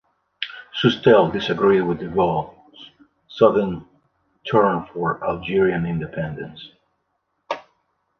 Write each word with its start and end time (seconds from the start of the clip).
Soustelle 0.79 1.31
disagreed 1.31 1.83
with 1.85 1.99
De 1.99 2.05
Gaulle's 2.07 2.89
sudden 3.27 3.85
turn 4.49 4.87
for 4.91 5.23
Algerian 5.23 5.85
independence. 5.85 6.71